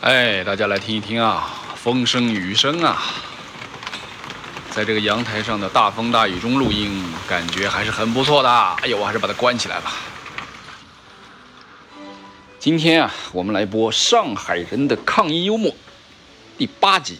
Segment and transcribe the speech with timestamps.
[0.00, 3.02] 哎，大家来听一听啊，风声雨声啊，
[4.70, 8.48] 在这个阳台上的大风大雨中录音，感觉还是很不错的。
[8.48, 9.92] 哎呦，我还是把它关起来吧。
[12.60, 15.72] 今天啊，我们来播《上海人的抗议幽默》
[16.56, 17.18] 第八集，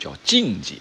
[0.00, 0.78] 叫境界。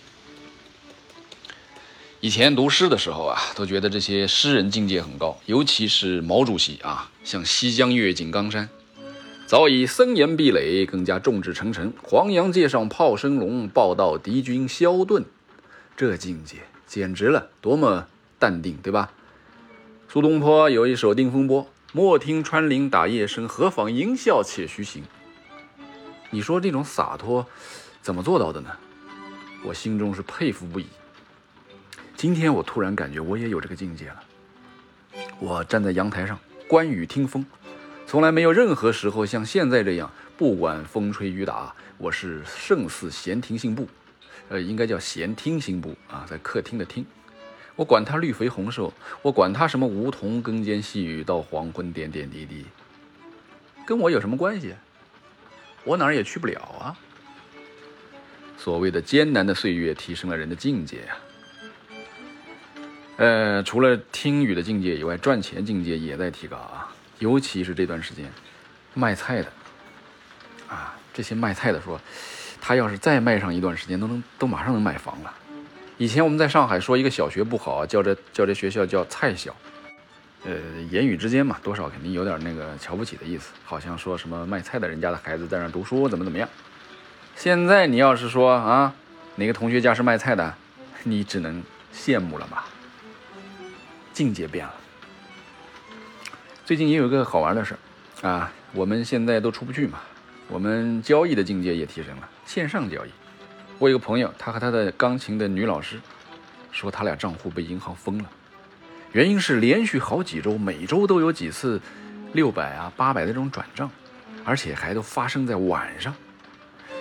[2.21, 8.67] 以前读诗的时候啊，都觉得这些诗人境界很高，尤其是毛主席啊，像西江月、井冈山，
[9.49, 11.91] 早已森严壁垒，更加众志成城。
[12.03, 15.23] 黄洋界上炮声隆，报道敌军消遁，
[15.97, 18.05] 这境界简直了，多么
[18.37, 19.11] 淡定，对吧？
[20.07, 21.63] 苏东坡有一首《定风波》。
[21.93, 25.03] 莫听穿林打叶声，何妨吟啸且徐行。
[26.29, 27.47] 你说这种洒脱，
[28.03, 28.69] 怎么做到的呢？
[29.65, 30.85] 我心中是佩服不已。
[32.15, 34.23] 今天我突然感觉我也有这个境界了。
[35.39, 36.37] 我站在阳台上
[36.67, 37.43] 观雨听风，
[38.09, 43.87] 从来没有任何时候像现在这样，不管风吹雨打，我是胜似闲庭信步。
[44.47, 47.05] 呃，应该叫闲听信步啊，在客厅的厅。
[47.75, 52.65] 我管他绿肥红瘦，我管他什么梧桐更兼细雨到黄昏点点滴滴，
[53.85, 54.73] 跟我有什么关系？
[55.83, 56.97] 我哪儿也去不了啊。
[58.57, 61.17] 所谓的艰难的岁月提升了人的境界呀。
[63.17, 66.95] 呃，除了听雨的境界以外，赚钱境界也在提高啊。
[67.19, 68.25] 尤其是这段时间，
[68.93, 69.51] 卖菜的
[70.67, 71.99] 啊，这些卖菜的说，
[72.59, 75.33] 他要是再卖上一段时间，都能都马上能买房了。
[75.97, 79.53] 以前我们在上海说一个小学不好，叫这叫这学校叫菜小，
[80.45, 80.53] 呃，
[80.89, 86.47] 言语之间嘛，多少肯定有点那个瞧不起的意思，好像说什么卖菜的人家的孩子在那读书怎么怎么样。
[87.35, 88.93] 现在你要是说啊，
[89.35, 90.55] 哪个同学家是卖菜的，
[91.03, 91.61] 你只能
[91.93, 92.65] 羡慕了吧。
[94.13, 94.73] 境界变了。
[96.69, 100.01] 最近也有个好玩的事儿啊，我们现在都出不去嘛，
[100.47, 103.09] 我们交易的境界也提升了，线上交易。
[103.79, 105.99] 我有个朋友，他和他的钢琴的女老师
[106.71, 108.29] 说，他俩账户被银行封了，
[109.13, 111.81] 原因是连续好几周，每周都有几次
[112.33, 113.89] 六百啊、八百的这种转账，
[114.45, 116.13] 而且还都发生在晚上。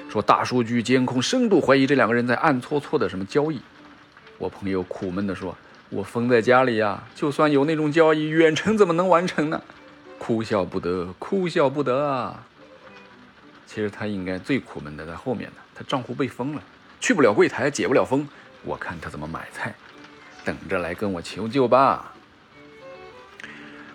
[0.09, 3.61] 说大数据监控深度怀疑这两个人在暗搓搓的什么交易。
[4.39, 5.55] 我朋友苦闷地说
[5.91, 9.63] ：“我封在家里呀，就算有那种交易，远程怎么能完成呢？
[10.19, 12.45] 哭笑不得，哭笑不得啊！”
[13.67, 15.57] 其实他应该最苦闷的在后面呢。
[15.75, 16.63] 他账户被封了，
[17.01, 18.27] 去不了柜台，解不了封，
[18.65, 19.75] 我看他怎么买菜，
[20.45, 22.13] 等着来跟我求救吧。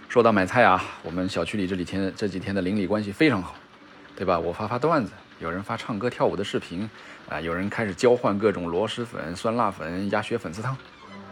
[0.08, 3.56] 说到买菜啊，我们小区里这几天这几天的邻里关系非常好，
[4.16, 4.40] 对吧？
[4.40, 6.90] 我发发段子，有人发唱歌跳舞的视频，
[7.28, 10.78] 啊，有人开始交换各种螺蛳粉、酸辣粉、鸭血粉丝汤，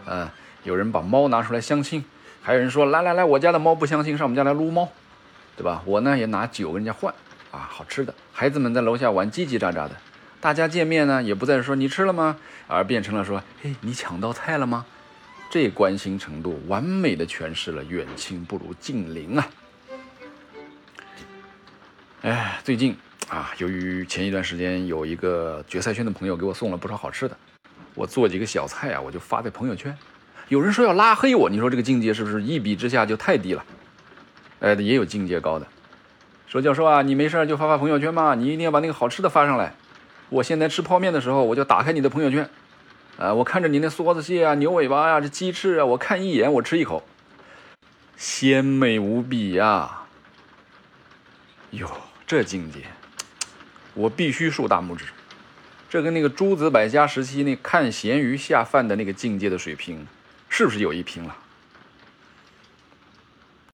[0.04, 0.30] 呃，
[0.64, 2.04] 有人把猫拿出来相亲，
[2.42, 4.88] 还有人说来来来，我家的猫不相亲，上我们家来撸猫，
[5.56, 5.82] 对吧？
[5.84, 7.12] 我呢也拿酒跟人家换，
[7.50, 9.92] 啊，好吃的，孩子们在楼下玩叽叽喳喳的。
[10.40, 12.36] 大家见面呢，也不再说你吃了吗，
[12.66, 14.86] 而变成了说，嘿，你抢到菜了吗？
[15.50, 19.48] 这关心程度完美的诠释了远亲不如近邻啊！
[22.22, 22.96] 哎，最近
[23.28, 27.36] 啊，由于前一段时间有一个决赛圈的朋友给我送了不少好吃的，
[27.94, 29.94] 我做几个小菜啊，我就发在朋友圈。
[30.52, 33.64] 有人说要拉黑我，你说这个境界是不是一比之下就太低了？
[34.60, 35.66] 哎，也有境界高的，
[36.46, 39.72] 说教授啊，你没事就发发朋友圈嘛，你一定要把那个好吃的发上来。
[40.28, 42.46] 我现在吃泡面的时候，我就打开你的朋友圈，
[43.16, 47.02] 啊，我看着你那梭子蟹啊、牛尾巴呀、这鸡翅啊，我看一眼，我吃一口，
[48.18, 50.02] 鲜美无比呀！
[51.70, 51.90] 哟，
[52.26, 52.80] 这境界，
[53.94, 55.06] 我必须竖大拇指。
[55.88, 60.06] 这跟那个诸子百家时期那看咸鱼下饭的那个境界的水平，
[60.54, 61.34] 是不是有一拼了？